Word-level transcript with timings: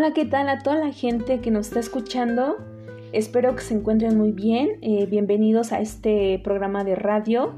Hola, 0.00 0.14
¿qué 0.14 0.24
tal 0.24 0.48
a 0.48 0.60
toda 0.60 0.76
la 0.76 0.92
gente 0.94 1.40
que 1.40 1.50
nos 1.50 1.66
está 1.66 1.78
escuchando? 1.78 2.56
Espero 3.12 3.54
que 3.54 3.60
se 3.60 3.74
encuentren 3.74 4.16
muy 4.16 4.32
bien. 4.32 4.78
Eh, 4.80 5.04
bienvenidos 5.04 5.72
a 5.72 5.80
este 5.82 6.40
programa 6.42 6.84
de 6.84 6.94
radio. 6.94 7.52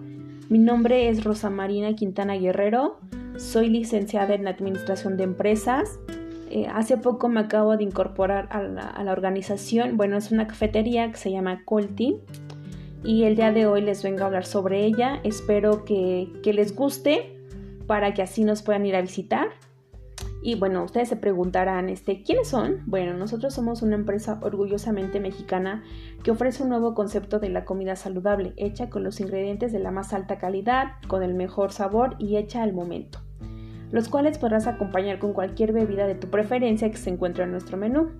Mi 0.48 0.58
nombre 0.58 1.08
es 1.08 1.22
Rosa 1.22 1.50
Marina 1.50 1.94
Quintana 1.94 2.34
Guerrero. 2.34 2.98
Soy 3.36 3.68
licenciada 3.68 4.34
en 4.34 4.48
Administración 4.48 5.16
de 5.16 5.22
Empresas. 5.22 6.00
Eh, 6.50 6.66
hace 6.66 6.96
poco 6.96 7.28
me 7.28 7.38
acabo 7.38 7.76
de 7.76 7.84
incorporar 7.84 8.48
a 8.50 8.60
la, 8.60 9.12
organización. 9.12 9.96
Bueno, 9.96 10.16
es 10.16 10.32
una 10.32 10.48
cafetería 10.48 11.12
que 11.12 11.18
se 11.18 11.30
llama 11.30 11.62
Colti. 11.64 12.16
Y 13.04 13.22
el 13.22 13.36
día 13.36 13.52
de 13.52 13.66
hoy 13.66 13.82
les 13.82 14.02
vengo 14.02 14.24
a 14.24 14.26
hablar 14.26 14.46
sobre 14.46 14.84
ella. 14.84 15.20
Espero 15.22 15.84
que, 15.84 16.32
que 16.42 16.52
les 16.52 16.74
guste 16.74 17.38
para 17.86 18.14
que 18.14 18.22
así 18.22 18.42
nos 18.42 18.62
puedan 18.62 18.84
ir 18.84 18.96
a 18.96 19.00
visitar. 19.00 19.50
Y 20.44 20.56
bueno, 20.56 20.82
ustedes 20.82 21.08
se 21.08 21.16
preguntarán, 21.16 21.88
este, 21.88 22.24
¿quiénes 22.24 22.48
son? 22.48 22.82
Bueno, 22.86 23.14
nosotros 23.14 23.54
somos 23.54 23.80
una 23.80 23.94
empresa 23.94 24.40
orgullosamente 24.42 25.20
mexicana 25.20 25.84
que 26.24 26.32
ofrece 26.32 26.64
un 26.64 26.70
nuevo 26.70 26.94
concepto 26.94 27.38
de 27.38 27.48
la 27.48 27.64
comida 27.64 27.94
saludable, 27.94 28.52
hecha 28.56 28.90
con 28.90 29.04
los 29.04 29.20
ingredientes 29.20 29.72
de 29.72 29.78
la 29.78 29.92
más 29.92 30.12
alta 30.12 30.38
calidad, 30.38 30.94
con 31.06 31.22
el 31.22 31.34
mejor 31.34 31.70
sabor 31.70 32.16
y 32.18 32.38
hecha 32.38 32.64
al 32.64 32.72
momento, 32.72 33.20
los 33.92 34.08
cuales 34.08 34.36
podrás 34.38 34.66
acompañar 34.66 35.20
con 35.20 35.32
cualquier 35.32 35.72
bebida 35.72 36.08
de 36.08 36.16
tu 36.16 36.28
preferencia 36.28 36.90
que 36.90 36.96
se 36.96 37.10
encuentre 37.10 37.44
en 37.44 37.52
nuestro 37.52 37.76
menú. 37.76 38.10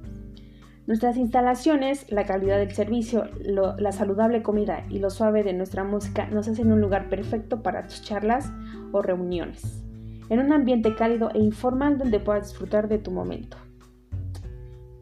Nuestras 0.86 1.16
instalaciones, 1.16 2.06
la 2.08 2.24
calidad 2.24 2.58
del 2.58 2.72
servicio, 2.72 3.24
la 3.44 3.92
saludable 3.92 4.42
comida 4.42 4.84
y 4.88 5.00
lo 5.00 5.10
suave 5.10 5.42
de 5.42 5.54
nuestra 5.54 5.82
música 5.82 6.26
nos 6.28 6.46
hacen 6.46 6.70
un 6.70 6.80
lugar 6.80 7.08
perfecto 7.08 7.62
para 7.62 7.88
tus 7.88 8.02
charlas 8.02 8.52
o 8.92 9.02
reuniones 9.02 9.82
en 10.28 10.40
un 10.40 10.52
ambiente 10.52 10.94
cálido 10.94 11.30
e 11.34 11.38
informal 11.38 11.98
donde 11.98 12.20
puedas 12.20 12.48
disfrutar 12.48 12.88
de 12.88 12.98
tu 12.98 13.10
momento. 13.10 13.56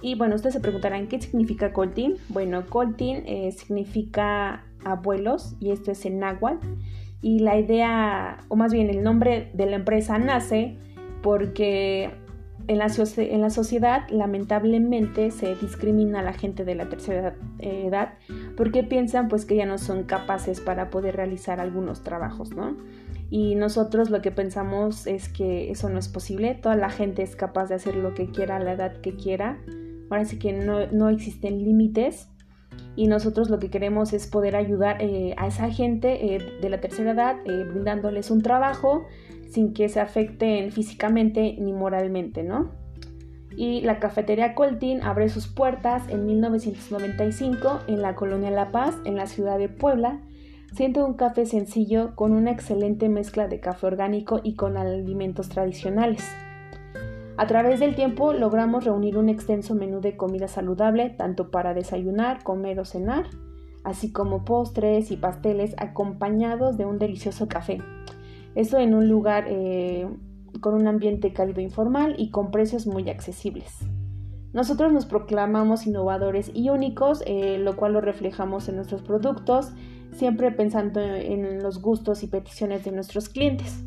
Y 0.03 0.15
bueno, 0.15 0.35
ustedes 0.35 0.55
se 0.55 0.61
preguntarán 0.61 1.09
qué 1.09 1.21
significa 1.21 1.73
Coltin. 1.73 2.17
Bueno, 2.29 2.65
Coltin 2.67 3.23
eh, 3.27 3.53
significa 3.53 4.65
abuelos 4.85 5.57
y 5.61 5.71
esto 5.71 5.91
es 5.91 6.05
en 6.07 6.21
náhuatl. 6.21 6.67
Y 7.23 7.41
la 7.41 7.59
idea, 7.59 8.39
o 8.48 8.57
más 8.57 8.73
bien 8.73 8.89
el 8.89 9.03
nombre 9.03 9.51
de 9.53 9.67
la 9.67 9.77
empresa 9.77 10.19
nace 10.19 10.79
porque 11.23 12.11
en 12.67 12.79
la, 12.79 12.87
en 13.17 13.41
la, 13.43 13.51
sociedad 13.51 14.09
lamentablemente 14.11 15.31
se 15.33 15.55
discrimina 15.57 16.21
a 16.21 16.23
la 16.23 16.33
gente 16.33 16.65
de 16.65 16.75
la 16.75 16.89
tercera 16.89 17.35
edad 17.59 18.15
porque 18.57 18.83
piensan 18.85 19.29
pues 19.29 19.45
que 19.45 19.57
ya 19.57 19.67
no 19.67 19.77
son 19.77 20.05
capaces 20.05 20.61
para 20.61 20.89
poder 20.89 21.17
realizar 21.17 21.61
algunos 21.61 22.03
trabajos, 22.05 22.55
¿no? 22.55 22.77
Y 23.31 23.55
nosotros 23.55 24.11
lo 24.11 24.20
que 24.20 24.33
pensamos 24.33 25.06
es 25.06 25.28
que 25.28 25.70
eso 25.70 25.89
no 25.89 25.98
es 25.98 26.09
posible. 26.09 26.56
Toda 26.56 26.75
la 26.75 26.91
gente 26.91 27.23
es 27.23 27.36
capaz 27.36 27.69
de 27.69 27.77
hacer 27.77 27.95
lo 27.95 28.12
que 28.12 28.31
quiera 28.31 28.56
a 28.56 28.61
la 28.61 28.73
edad 28.73 29.00
que 29.00 29.14
quiera. 29.14 29.61
Ahora 30.11 30.25
que 30.25 30.53
no, 30.53 31.09
existen 31.09 31.62
límites. 31.62 32.28
Y 32.97 33.06
nosotros 33.06 33.48
lo 33.48 33.61
que 33.61 33.70
queremos 33.70 34.12
es 34.12 34.27
poder 34.27 34.56
ayudar 34.56 35.01
eh, 35.01 35.34
a 35.39 35.47
esa 35.47 35.70
gente 35.70 36.34
eh, 36.34 36.58
de 36.61 36.69
la 36.69 36.81
tercera 36.81 37.12
edad, 37.12 37.36
eh, 37.45 37.64
brindándoles 37.64 38.31
un 38.33 38.42
trabajo 38.42 39.06
sin 39.48 39.73
que 39.73 39.89
se 39.89 40.01
afecten 40.01 40.73
físicamente 40.73 41.56
ni 41.58 41.73
moralmente, 41.73 42.42
¿no? 42.42 42.73
Y 43.56 43.81
la 43.83 43.98
cafetería 43.98 44.55
Coltín 44.55 45.03
abre 45.03 45.28
sus 45.28 45.48
puertas 45.48 46.08
en 46.08 46.27
1995 46.27 47.81
en 47.89 48.03
la 48.03 48.14
colonia 48.14 48.51
La 48.51 48.70
Paz, 48.70 48.97
en 49.05 49.17
la 49.17 49.27
ciudad 49.27 49.58
de 49.58 49.69
Puebla, 49.69 50.20
Siento 50.73 51.05
un 51.05 51.15
café 51.15 51.47
sencillo 51.47 52.15
con 52.15 52.33
una 52.33 52.53
excelente 52.53 53.09
mezcla 53.09 53.49
de 53.49 53.59
café 53.59 53.89
orgánico 53.89 54.41
y 54.43 54.55
con 54.55 54.77
alimentos 54.77 55.49
tradicionales. 55.49 56.25
A 57.37 57.47
través 57.47 57.81
del 57.81 57.97
tiempo 57.97 58.33
logramos 58.33 58.85
reunir 58.85 59.19
un 59.19 59.29
extenso 59.29 59.75
menú 59.75 60.01
de 60.01 60.17
comida 60.17 60.47
saludable 60.47 61.11
tanto 61.11 61.51
para 61.51 61.75
desayunar, 61.75 62.45
comer 62.45 62.79
o 62.79 62.85
cenar, 62.85 63.27
así 63.83 64.13
como 64.13 64.45
postres 64.45 65.11
y 65.11 65.17
pasteles 65.17 65.75
acompañados 65.77 66.77
de 66.77 66.85
un 66.85 66.98
delicioso 66.98 67.48
café. 67.48 67.79
Esto 68.55 68.79
en 68.79 68.95
un 68.95 69.09
lugar 69.09 69.47
eh, 69.48 70.09
con 70.61 70.75
un 70.75 70.86
ambiente 70.86 71.33
cálido 71.33 71.61
informal 71.61 72.14
y 72.17 72.30
con 72.30 72.53
precios 72.53 72.86
muy 72.86 73.11
accesibles. 73.11 73.79
Nosotros 74.53 74.92
nos 74.92 75.07
proclamamos 75.07 75.86
innovadores 75.86 76.51
y 76.55 76.70
únicos, 76.70 77.23
eh, 77.27 77.59
lo 77.59 77.77
cual 77.77 77.92
lo 77.95 78.01
reflejamos 78.01 78.69
en 78.69 78.77
nuestros 78.77 79.03
productos 79.03 79.73
siempre 80.13 80.51
pensando 80.51 81.01
en 81.01 81.63
los 81.63 81.81
gustos 81.81 82.23
y 82.23 82.27
peticiones 82.27 82.85
de 82.85 82.93
nuestros 82.93 83.29
clientes. 83.29 83.85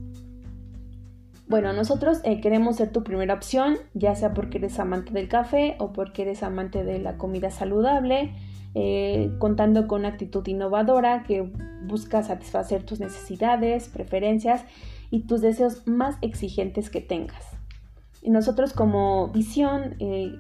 Bueno, 1.47 1.73
nosotros 1.73 2.19
eh, 2.23 2.41
queremos 2.41 2.77
ser 2.77 2.91
tu 2.91 3.03
primera 3.03 3.33
opción, 3.33 3.75
ya 3.93 4.15
sea 4.15 4.33
porque 4.33 4.57
eres 4.57 4.79
amante 4.79 5.13
del 5.13 5.27
café 5.27 5.75
o 5.77 5.93
porque 5.93 6.23
eres 6.23 6.41
amante 6.41 6.83
de 6.83 6.99
la 6.99 7.17
comida 7.17 7.51
saludable, 7.51 8.33
eh, 8.75 9.31
contando 9.37 9.85
con 9.85 9.99
una 9.99 10.09
actitud 10.09 10.47
innovadora 10.47 11.23
que 11.23 11.51
busca 11.83 12.23
satisfacer 12.23 12.83
tus 12.83 12.99
necesidades, 12.99 13.87
preferencias 13.87 14.65
y 15.11 15.27
tus 15.27 15.41
deseos 15.41 15.85
más 15.85 16.17
exigentes 16.21 16.89
que 16.89 17.01
tengas. 17.01 17.45
Y 18.23 18.31
nosotros 18.31 18.73
como 18.73 19.27
visión 19.27 19.95
eh, 19.99 20.33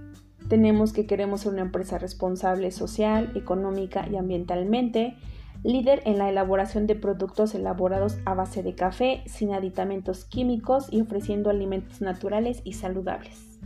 tenemos 0.47 0.93
que 0.93 1.05
queremos 1.05 1.41
ser 1.41 1.53
una 1.53 1.61
empresa 1.61 1.99
responsable 1.99 2.71
social, 2.71 3.31
económica 3.35 4.07
y 4.09 4.15
ambientalmente, 4.15 5.15
líder 5.63 6.01
en 6.05 6.17
la 6.17 6.29
elaboración 6.29 6.87
de 6.87 6.95
productos 6.95 7.55
elaborados 7.55 8.17
a 8.25 8.33
base 8.33 8.63
de 8.63 8.75
café, 8.75 9.23
sin 9.25 9.53
aditamentos 9.53 10.25
químicos 10.25 10.87
y 10.91 11.01
ofreciendo 11.01 11.49
alimentos 11.49 12.01
naturales 12.01 12.61
y 12.63 12.73
saludables. 12.73 13.59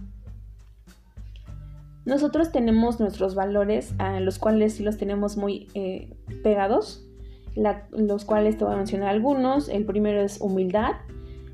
Nosotros 2.06 2.53
tenemos 2.53 3.02
nuestros 3.02 3.36
valores, 3.36 3.94
a 3.97 4.22
los 4.22 4.40
cuales 4.40 4.75
sí 4.75 4.84
los 4.84 4.97
tenemos 4.97 5.36
muy 5.36 5.68
eh, 5.74 6.16
pegados, 6.41 7.06
los 7.91 8.24
cuales 8.24 8.57
te 8.57 8.63
voy 8.63 8.75
a 8.75 8.78
mencionar 8.78 9.09
algunos. 9.09 9.68
El 9.68 9.86
primero 9.86 10.22
es 10.22 10.40
humildad, 10.40 10.94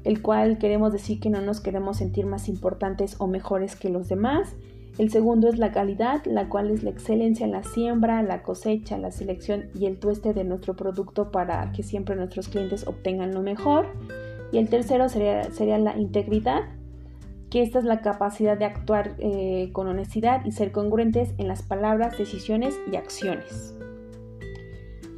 el 0.04 0.22
cual 0.22 0.60
queremos 0.60 0.94
decir 0.94 1.20
que 1.20 1.32
no 1.32 1.42
nos 1.42 1.60
queremos 1.60 1.98
sentir 1.98 2.28
más 2.28 2.50
importantes 2.50 3.16
o 3.20 3.26
mejores 3.26 3.76
que 3.76 3.90
los 3.90 4.10
demás. 4.10 4.56
El 5.00 5.10
segundo 5.10 5.50
es 5.50 5.58
la 5.58 5.72
calidad, 5.72 6.24
la 6.26 6.50
cual 6.50 6.70
es 6.70 6.84
la 6.84 6.92
excelencia 6.92 7.46
en 7.46 7.52
la 7.52 7.64
siembra, 7.64 8.22
la 8.22 8.44
cosecha, 8.44 8.98
la 9.00 9.10
selección 9.10 9.66
y 9.74 9.88
el 9.88 9.98
tueste 9.98 10.34
de 10.34 10.44
nuestro 10.44 10.76
producto 10.76 11.32
para 11.32 11.72
que 11.72 11.82
siempre 11.82 12.16
nuestros 12.16 12.48
clientes 12.48 12.86
obtengan 12.86 13.34
lo 13.34 13.42
mejor. 13.42 13.88
Y 14.52 14.60
el 14.60 14.70
tercero 14.70 15.10
sería, 15.10 15.80
la 15.80 15.98
integridad, 15.98 16.62
que 17.50 17.64
esta 17.64 17.80
es 17.80 17.86
la 17.86 18.02
capacidad 18.02 18.56
de 18.56 18.66
actuar 18.66 19.16
eh, 19.18 19.70
con 19.74 19.88
honestidad 19.88 20.46
y 20.46 20.52
ser 20.52 20.72
congruentes 20.72 21.34
en 21.40 21.48
las 21.48 21.64
palabras, 21.64 22.16
decisiones 22.18 22.80
y 22.92 22.96
acciones. 22.96 23.76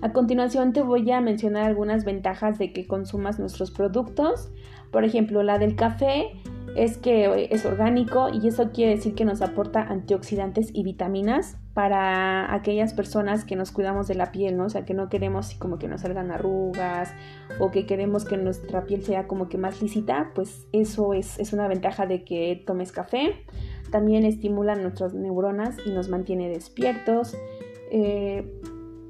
A 0.02 0.14
continuación 0.14 0.72
te 0.72 0.84
voy 0.84 1.10
a 1.12 1.20
mencionar 1.20 1.64
algunas 1.64 2.06
ventajas 2.06 2.58
de 2.60 2.72
que 2.72 2.88
consumas 2.88 3.40
nuestros 3.40 3.72
productos. 3.72 4.52
Por 4.92 5.04
ejemplo, 5.04 5.44
la 5.44 5.60
del 5.60 5.76
café 5.76 6.30
es 6.76 6.98
que 6.98 7.48
es 7.52 7.66
orgánico 7.66 8.30
y 8.30 8.48
eso 8.48 8.72
quiere 8.72 8.96
decir 8.96 9.16
que 9.16 9.24
nos 9.24 9.42
aporta 9.42 9.82
antioxidantes 9.82 10.70
y 10.74 10.84
vitaminas 10.84 11.58
para 11.74 12.54
aquellas 12.54 12.94
personas 12.94 13.46
que 13.46 13.56
nos 13.56 13.72
cuidamos 13.72 14.08
de 14.08 14.16
la 14.16 14.32
piel, 14.32 14.58
¿no? 14.58 14.66
O 14.66 14.70
sea, 14.70 14.86
que 14.86 14.94
no 14.94 15.10
queremos 15.10 15.56
como 15.56 15.78
que 15.78 15.88
nos 15.88 16.02
salgan 16.02 16.32
arrugas 16.32 17.14
o 17.60 17.72
que 17.72 17.86
queremos 17.86 18.26
que 18.26 18.38
nuestra 18.38 18.86
piel 18.86 19.04
sea 19.04 19.28
como 19.28 19.48
que 19.48 19.58
más 19.58 19.82
lícita, 19.82 20.32
pues 20.36 20.68
eso 20.74 21.14
es, 21.14 21.54
una 21.54 21.68
ventaja 21.68 22.06
de 22.06 22.24
que 22.24 22.64
tomes 22.66 22.92
café. 22.92 23.46
También 23.90 24.26
estimula 24.26 24.76
nuestras 24.76 25.14
neuronas 25.14 25.78
y 25.86 25.92
nos 25.92 26.10
mantiene 26.10 26.50
despiertos. 26.50 27.38
Eh, 27.92 28.60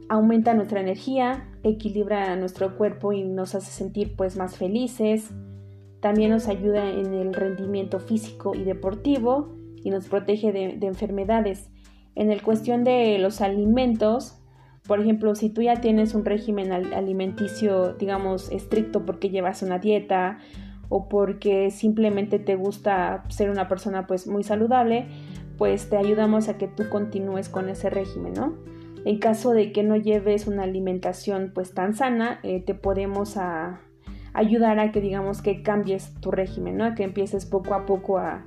aumenta 0.10 0.54
nuestra 0.54 0.82
energía, 0.82 1.50
equilibra 1.64 2.36
nuestro 2.36 2.78
cuerpo 2.78 3.12
y 3.14 3.24
nos 3.24 3.56
hace 3.56 3.72
sentir 3.72 4.16
pues 4.16 4.38
más 4.38 4.58
felices. 4.58 5.32
También 6.06 6.30
nos 6.30 6.48
ayuda 6.48 6.88
en 6.88 7.16
el 7.16 7.34
rendimiento 7.34 8.00
físico 8.00 8.54
y 8.54 8.64
deportivo 8.64 9.56
y 9.84 9.90
nos 9.90 10.08
protege 10.08 10.52
de, 10.52 10.78
enfermedades. 10.86 11.72
En 12.14 12.32
el 12.32 12.44
cuestión 12.44 12.84
de 12.84 13.18
los 13.18 13.42
alimentos, 13.42 14.38
por 14.88 15.02
ejemplo, 15.02 15.34
si 15.34 15.50
tú 15.50 15.64
ya 15.64 15.82
tienes 15.82 16.14
un 16.14 16.24
régimen 16.24 16.72
alimenticio, 16.72 17.94
digamos, 17.94 18.52
estricto 18.52 19.04
porque 19.04 19.32
llevas 19.32 19.64
una 19.64 19.80
dieta 19.80 20.38
o 20.90 21.10
porque 21.10 21.72
simplemente 21.72 22.38
te 22.38 22.56
gusta 22.56 23.24
ser 23.30 23.50
una 23.50 23.68
persona 23.68 24.06
pues 24.06 24.28
muy 24.28 24.44
saludable, 24.44 25.08
pues 25.58 25.90
te 25.90 25.98
ayudamos 25.98 26.50
a 26.50 26.60
que 26.60 26.68
tú 26.68 26.88
continúes 26.88 27.50
con 27.50 27.68
ese 27.68 27.90
régimen, 27.90 28.34
¿no? 28.34 28.54
En 29.06 29.18
caso 29.18 29.54
de 29.54 29.72
que 29.72 29.82
no 29.82 29.96
lleves 29.96 30.46
una 30.46 30.66
alimentación 30.66 31.52
pues 31.56 31.74
tan 31.74 31.96
sana, 31.96 32.42
eh, 32.44 32.62
te 32.62 32.76
podemos 32.76 33.38
ayudar 34.36 34.80
a 34.80 34.92
que 34.92 35.02
digamos 35.02 35.42
que 35.42 35.64
cambies 35.64 36.14
tu 36.20 36.30
régimen, 36.32 36.78
¿no? 36.78 36.94
Que 36.94 37.04
empieces 37.04 37.46
poco 37.46 37.74
a 37.74 37.86
poco 37.86 38.20
a 38.20 38.46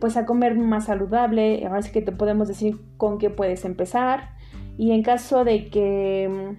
pues 0.00 0.16
a 0.16 0.26
comer 0.26 0.56
más 0.56 0.86
saludable, 0.86 1.64
ahora 1.64 1.80
sí 1.80 1.92
que 1.92 2.02
te 2.02 2.10
podemos 2.10 2.48
decir 2.48 2.80
con 2.96 3.18
qué 3.18 3.30
puedes 3.30 3.64
empezar 3.64 4.30
y 4.76 4.90
en 4.90 5.04
caso 5.04 5.44
de 5.44 5.68
que 5.70 6.56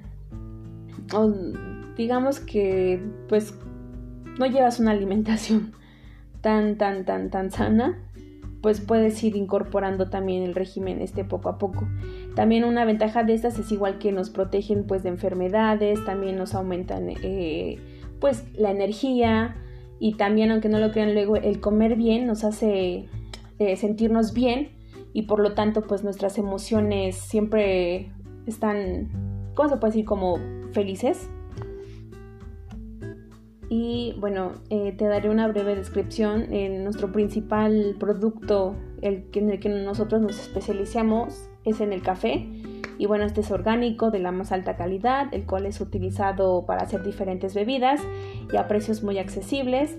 mm, 1.12 1.96
digamos 1.98 2.40
que 2.40 3.04
pues 3.28 3.54
no 4.40 4.46
llevas 4.46 4.80
una 4.80 4.92
alimentación 4.92 5.74
tan 6.42 6.78
tan 6.78 7.04
tan 7.04 7.30
tan 7.30 7.52
sana, 7.52 8.00
pues 8.62 8.80
puedes 8.80 9.22
ir 9.26 9.36
incorporando 9.36 10.10
también 10.10 10.44
el 10.44 10.56
régimen 10.56 11.02
este 11.02 11.26
poco 11.26 11.50
a 11.50 11.58
poco. 11.58 11.86
También 12.36 12.64
una 12.64 12.86
ventaja 12.86 13.26
de 13.26 13.34
estas 13.34 13.60
es 13.60 13.74
igual 13.74 13.98
que 13.98 14.14
nos 14.14 14.30
protegen 14.30 14.86
pues 14.88 15.04
de 15.04 15.10
enfermedades, 15.10 16.04
también 16.06 16.38
nos 16.38 16.56
aumentan 16.56 17.10
eh, 17.10 17.78
pues 18.24 18.46
la 18.56 18.72
energía 18.72 19.54
y 20.00 20.14
también 20.14 20.50
aunque 20.50 20.70
no 20.70 20.80
lo 20.80 20.92
crean 20.92 21.14
luego 21.14 21.36
el 21.36 21.60
comer 21.60 21.98
bien 21.98 22.26
nos 22.26 22.46
hace 22.46 23.10
eh, 23.60 23.76
sentirnos 23.76 24.34
bien 24.34 24.70
y 25.12 25.24
por 25.24 25.42
lo 25.42 25.56
tanto 25.56 25.82
pues 25.82 26.06
nuestras 26.06 26.38
emociones 26.38 27.18
siempre 27.18 28.14
están, 28.46 29.10
¿cómo 29.56 29.68
se 29.68 29.76
puede 29.76 29.92
decir? 29.92 30.06
Como 30.06 30.38
felices. 30.72 31.30
Y 33.68 34.16
bueno, 34.22 34.54
eh, 34.70 34.94
te 34.98 35.06
daré 35.06 35.30
una 35.30 35.50
breve 35.50 35.76
descripción. 35.76 36.54
En 36.54 36.86
nuestro 36.86 37.12
principal 37.12 37.98
producto, 38.00 38.78
el 39.02 39.26
en 39.34 39.50
el 39.50 39.60
que 39.60 39.68
nosotros 39.68 40.22
nos 40.22 40.40
especializamos, 40.40 41.50
es 41.66 41.82
en 41.82 41.92
el 41.92 42.02
café. 42.02 42.48
Y 42.98 43.06
bueno, 43.06 43.26
este 43.26 43.42
es 43.42 43.52
orgánico 43.52 44.12
de 44.12 44.20
la 44.20 44.32
más 44.32 44.52
alta 44.52 44.76
calidad, 44.76 45.34
el 45.34 45.46
cual 45.46 45.66
es 45.66 45.82
utilizado 45.82 46.66
para 46.66 46.84
hacer 46.84 47.04
diferentes 47.04 47.54
bebidas 47.54 48.02
y 48.52 48.58
a 48.58 48.68
precios 48.68 49.04
muy 49.04 49.18
accesibles. 49.18 49.98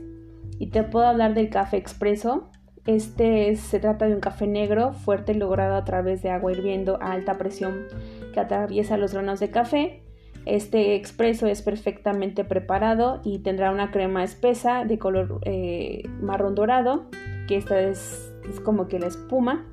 Y 0.59 0.69
te 0.69 0.83
puedo 0.85 1.07
hablar 1.07 1.35
del 1.35 1.51
café 1.51 1.77
expreso. 1.77 2.51
Este 2.87 3.57
se 3.57 3.81
trata 3.81 4.07
de 4.07 4.15
un 4.15 4.21
café 4.21 4.47
negro 4.47 4.93
fuerte 4.93 5.35
logrado 5.35 5.75
a 5.75 5.85
través 5.85 6.23
de 6.23 6.31
agua 6.31 6.53
hirviendo 6.53 6.99
a 7.01 7.13
alta 7.13 7.39
presión 7.39 7.87
que 8.33 8.41
atraviesa 8.41 8.97
los 8.97 9.15
granos 9.15 9.41
de 9.41 9.51
café. 9.51 10.03
Este 10.45 10.95
expreso 10.95 11.47
es 11.47 11.63
perfectamente 11.63 12.45
preparado 12.45 13.21
y 13.25 13.39
tendrá 13.39 13.71
una 13.71 13.91
crema 13.91 14.23
espesa 14.23 14.85
de 14.85 14.99
color 14.99 15.41
eh, 15.45 16.03
marrón 16.21 16.55
dorado, 16.55 17.07
que 17.49 17.57
esta 17.57 17.81
es, 17.81 18.35
como 18.63 18.87
que 18.87 18.99
la 18.99 19.07
espuma 19.07 19.65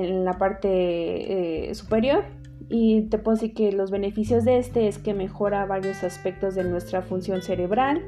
en 0.00 0.24
la 0.24 0.38
parte 0.38 1.70
eh, 1.70 1.74
superior. 1.74 2.24
Y 2.68 3.02
te 3.08 3.18
puedo 3.18 3.36
decir 3.36 3.54
que 3.54 3.72
los 3.72 3.90
beneficios 3.90 4.44
de 4.44 4.58
este 4.58 4.88
es 4.88 4.98
que 4.98 5.14
mejora 5.14 5.66
varios 5.66 6.02
aspectos 6.02 6.54
de 6.54 6.64
nuestra 6.64 7.02
función 7.02 7.42
cerebral, 7.42 8.02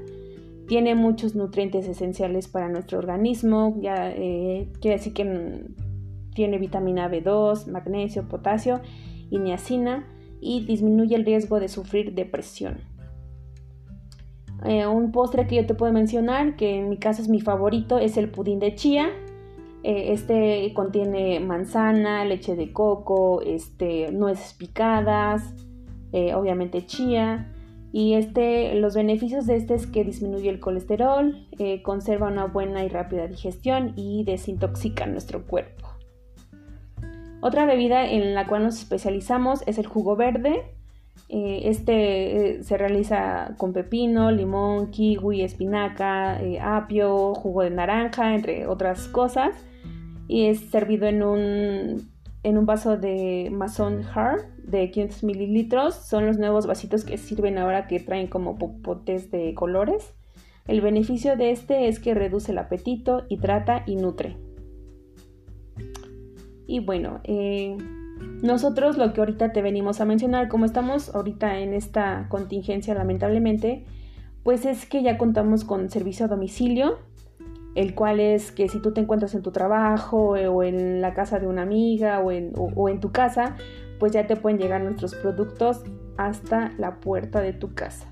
tiene 0.67 0.94
muchos 0.94 1.35
nutrientes 1.35 1.87
esenciales 1.87 2.49
para 2.49 2.69
nuestro 2.69 2.99
organismo, 2.99 3.77
ya 3.81 4.11
eh, 4.11 4.69
quiere 4.81 4.97
decir 4.97 5.12
que 5.12 5.65
tiene 6.35 6.59
vitamina 6.59 7.09
B2, 7.11 7.67
magnesio, 7.69 8.29
potasio 8.29 8.81
y 9.31 9.38
niacina 9.38 10.06
y 10.41 10.65
disminuye 10.65 11.15
el 11.17 11.25
riesgo 11.25 11.61
de 11.61 11.69
sufrir 11.69 12.15
depresión. 12.15 12.79
Eh, 14.65 14.87
un 14.87 15.12
postre 15.12 15.47
que 15.47 15.56
yo 15.56 15.67
te 15.67 15.75
puedo 15.75 15.93
mencionar, 15.93 16.56
que 16.56 16.79
en 16.79 16.88
mi 16.88 16.97
caso 16.97 17.23
es 17.23 17.29
mi 17.29 17.41
favorito, 17.41 17.99
es 17.99 18.17
el 18.17 18.31
pudín 18.31 18.59
de 18.59 18.75
chía. 18.75 19.09
Eh, 19.87 20.12
este 20.12 20.73
contiene 20.75 21.38
manzana, 21.38 22.25
leche 22.25 22.56
de 22.56 22.73
coco, 22.73 23.41
este, 23.43 24.11
nueces 24.11 24.53
picadas, 24.55 25.55
obviamente 26.35 26.87
chía, 26.87 27.53
y 27.97 28.12
este, 28.12 28.75
los 28.75 28.94
beneficios 28.94 29.47
de 29.47 29.56
este 29.56 29.75
es 29.75 29.87
que 29.87 30.05
disminuye 30.05 30.50
el 30.50 30.61
colesterol, 30.61 31.47
eh, 31.59 31.81
conserva 31.81 32.29
una 32.29 32.44
buena 32.44 32.85
y 32.85 32.88
rápida 32.88 33.27
digestión 33.27 33.94
y 33.97 34.23
desintoxica 34.25 35.06
nuestro 35.06 35.47
cuerpo. 35.47 35.88
Otra 37.41 37.65
bebida 37.65 38.06
en 38.06 38.35
la 38.35 38.47
cual 38.47 38.65
nos 38.65 38.79
especializamos 38.79 39.62
es 39.67 39.79
el 39.79 39.87
jugo 39.87 40.15
verde. 40.15 40.65
Eh, 41.31 41.62
este 41.65 42.59
eh, 42.59 42.62
se 42.65 42.77
realiza 42.77 43.55
con 43.56 43.73
pepino, 43.73 44.31
limón, 44.31 44.91
kiwi, 44.91 45.41
espinaca, 45.41 46.38
apio, 46.61 47.35
jugo 47.35 47.62
de 47.62 47.71
naranja, 47.71 48.35
entre 48.35 48.67
otras 48.67 49.09
cosas. 49.09 49.55
Y 50.28 50.46
es 50.46 50.61
servido 50.70 51.06
en 51.06 51.23
un 51.23 52.17
en 52.46 52.58
un 52.58 52.64
vaso 52.64 52.96
de 52.96 53.49
Mason 53.50 54.05
Hard 54.05 54.44
de 54.58 54.93
500 54.93 55.25
mililitros. 55.25 55.96
Son 55.96 56.26
los 56.26 56.38
nuevos 56.38 56.69
vasitos 56.69 57.05
que 57.05 57.19
sirven 57.19 57.58
ahora 57.58 57.88
que 57.88 57.99
traen 57.99 58.28
como 58.28 58.56
popotes 58.56 59.32
de 59.32 59.52
colores. 59.55 60.14
El 60.69 60.81
beneficio 60.81 61.37
de 61.37 61.50
este 61.50 61.88
es 61.88 61.99
que 61.99 62.14
reduce 62.14 62.52
el 62.52 62.58
apetito, 62.58 63.25
hidrata 63.28 63.82
y 63.84 63.96
nutre. 63.96 64.37
Y 66.69 66.78
bueno, 66.78 67.20
eh, 67.25 67.76
nosotros 68.43 68.96
lo 68.96 69.12
que 69.12 69.20
ahorita 69.20 69.52
te 69.52 69.61
venimos 69.61 70.00
a 70.00 70.05
mencionar, 70.05 70.49
como 70.49 70.67
estamos 70.67 71.12
ahorita 71.17 71.58
en 71.58 71.75
esta 71.75 72.28
contingencia 72.28 72.94
lamentablemente, 72.94 73.84
pues 74.44 74.67
es 74.67 74.87
que 74.87 75.02
ya 75.02 75.19
contamos 75.19 75.64
con 75.64 75.90
servicio 75.90 76.26
a 76.26 76.28
domicilio 76.28 76.99
el 77.76 77.94
cual 77.94 78.20
es 78.20 78.52
que 78.52 78.69
si 78.69 78.81
tú 78.81 78.93
te 78.93 79.02
encuentras 79.02 79.34
en 79.34 79.43
tu 79.43 79.52
trabajo 79.52 80.34
eh, 80.34 80.49
o 80.49 80.62
en 80.62 81.02
la 81.02 81.12
casa 81.12 81.38
de 81.38 81.46
una 81.46 81.62
amiga 81.62 82.20
o 82.20 82.32
en, 82.32 83.00
tu 83.00 83.12
casa, 83.12 83.55
pues 84.00 84.12
ya 84.12 84.26
te 84.26 84.34
pueden 84.34 84.58
llegar 84.58 84.82
nuestros 84.82 85.14
productos 85.14 85.82
hasta 86.17 86.73
la 86.78 87.00
puerta 87.00 87.43
de 87.43 87.52
tu 87.52 87.75
casa. 87.75 88.11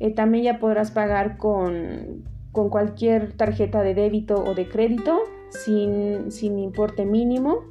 Eh, 0.00 0.12
también 0.12 0.42
ya 0.42 0.58
podrás 0.58 0.90
pagar 0.90 1.38
con, 1.38 2.24
cualquier 2.52 3.34
tarjeta 3.34 3.82
de 3.82 3.94
débito 3.94 4.42
o 4.42 4.54
de 4.54 4.66
crédito 4.68 5.20
sin, 5.50 6.32
sin, 6.32 6.58
importe 6.58 7.04
mínimo. 7.04 7.64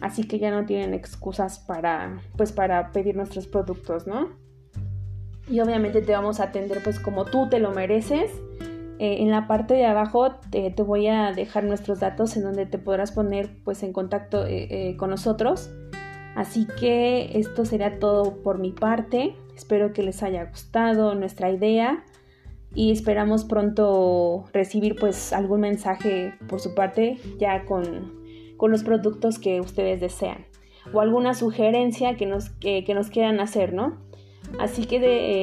Así 0.00 0.24
que 0.24 0.40
ya 0.40 0.50
no 0.50 0.66
tienen 0.66 0.92
excusas 0.92 1.60
para, 1.60 2.20
pues, 2.36 2.50
para 2.50 2.90
pedir 2.90 3.14
nuestros 3.16 3.46
productos, 3.46 4.08
¿no? 4.08 4.30
Y 5.48 5.60
obviamente 5.60 6.00
te 6.00 6.12
vamos 6.12 6.40
a 6.40 6.44
atender 6.44 6.82
pues 6.82 6.98
como 6.98 7.26
tú 7.26 7.48
te 7.50 7.60
lo 7.60 7.70
mereces 7.72 8.30
eh, 8.98 9.16
en 9.20 9.30
la 9.30 9.48
parte 9.48 9.74
de 9.74 9.86
abajo 9.86 10.36
te, 10.50 10.70
voy 10.82 11.08
a 11.08 11.32
dejar 11.32 11.64
nuestros 11.64 12.00
datos 12.00 12.36
en 12.36 12.44
donde 12.44 12.64
te 12.64 12.78
podrás 12.78 13.10
poner 13.10 13.50
pues 13.64 13.82
en 13.82 13.92
contacto 13.92 14.46
eh, 14.46 14.68
eh, 14.70 14.96
con 14.96 15.10
nosotros. 15.10 15.70
Así 16.36 16.66
que 16.78 17.38
esto 17.38 17.64
será 17.64 17.98
todo 17.98 18.42
por 18.42 18.58
mi 18.58 18.72
parte. 18.72 19.36
Espero 19.56 19.92
que 19.92 20.02
les 20.02 20.22
haya 20.22 20.44
gustado 20.44 21.14
nuestra 21.14 21.50
idea 21.50 22.04
y 22.74 22.92
esperamos 22.92 23.44
pronto 23.44 24.44
recibir 24.52 24.96
pues 24.96 25.32
algún 25.32 25.60
mensaje 25.60 26.34
por 26.48 26.60
su 26.60 26.74
parte 26.74 27.18
ya 27.38 27.64
con, 27.64 28.22
los 28.66 28.82
productos 28.82 29.38
que 29.38 29.60
ustedes 29.60 30.00
desean 30.00 30.46
o 30.94 31.00
alguna 31.02 31.34
sugerencia 31.34 32.16
que 32.16 32.24
nos, 32.24 32.48
que 32.48 32.94
nos 32.94 33.10
quieran 33.10 33.38
hacer, 33.38 33.74
¿no? 33.74 33.98
Así 34.60 34.86
que 34.86 34.96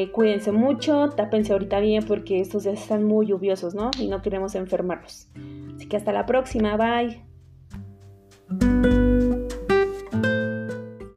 eh, 0.04 0.12
cuídense 0.12 0.52
mucho, 0.52 1.10
tápense 1.10 1.54
ahorita 1.54 1.80
bien 1.80 2.06
porque 2.06 2.40
estos 2.40 2.64
días 2.64 2.82
están 2.82 3.04
muy 3.04 3.28
lluviosos, 3.28 3.76
¿no? 3.76 3.92
Y 4.00 4.08
no 4.08 4.22
queremos 4.22 4.56
enfermarlos. 4.56 5.28
Así 5.76 5.88
que 5.88 5.98
hasta 5.98 6.12
la 6.12 6.26
próxima, 6.26 6.78
bye. 6.78 7.22